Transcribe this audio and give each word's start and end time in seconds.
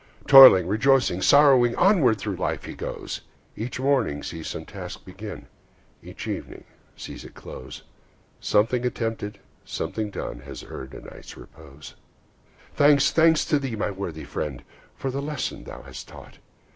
Toiling, 0.25 0.65
rejoicing, 0.65 1.21
sorrowing, 1.21 1.75
Onward 1.75 2.17
through 2.17 2.37
life 2.37 2.63
he 2.63 2.73
goes; 2.73 3.21
Each 3.55 3.79
morning 3.79 4.23
sees 4.23 4.47
some 4.47 4.65
task 4.65 5.05
begun, 5.05 5.45
Each 6.01 6.25
evening 6.27 6.63
sees 6.97 7.23
it 7.23 7.35
close; 7.35 7.83
Something 8.39 8.83
attempted, 8.83 9.37
something 9.63 10.09
done, 10.09 10.39
Has 10.39 10.63
earned 10.63 10.95
a 10.95 11.01
night's 11.01 11.37
repose. 11.37 11.93
Thanks, 12.73 13.11
thanks 13.11 13.45
to 13.45 13.59
thee, 13.59 13.75
my 13.75 13.91
worthy 13.91 14.23
friend, 14.23 14.63
For 14.95 15.11
the 15.11 15.21
lesson 15.21 15.65
thou 15.65 15.83
hast 15.83 16.07
taught! 16.07 16.39